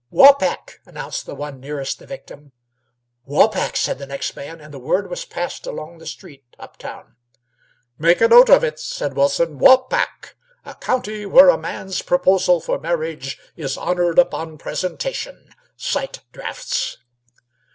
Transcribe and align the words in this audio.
"Waupac!" 0.09 0.79
announced 0.87 1.27
the 1.27 1.35
one 1.35 1.59
nearest 1.59 1.99
the 1.99 2.07
victim. 2.07 2.53
"Waupac!" 3.23 3.75
said 3.77 3.99
the 3.99 4.07
next 4.07 4.35
man, 4.35 4.59
and 4.59 4.73
the 4.73 4.79
word 4.79 5.07
was 5.11 5.25
passed 5.25 5.67
along 5.67 5.99
the 5.99 6.07
street 6.07 6.43
up 6.57 6.77
town. 6.77 7.17
"Make 7.99 8.19
a 8.19 8.27
note 8.27 8.49
of 8.49 8.63
it," 8.63 8.79
said 8.79 9.13
Wilson; 9.15 9.59
"Waupac 9.59 10.35
a 10.65 10.73
county 10.73 11.27
where 11.27 11.49
a 11.49 11.55
man's 11.59 12.01
proposal 12.01 12.59
for 12.59 12.79
marriage 12.79 13.37
is 13.55 13.77
honored 13.77 14.17
upon 14.17 14.57
presentation. 14.57 15.53
Sight 15.77 16.21
drafts." 16.31 16.97